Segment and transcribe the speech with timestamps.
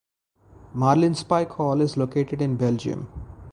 [0.73, 3.07] Marlinspike Hall is located in Belgium.